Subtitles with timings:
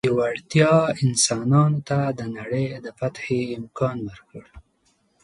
[0.05, 0.73] دې وړتیا
[1.05, 4.43] انسانانو ته د نړۍ د فتحې امکان ورکړ.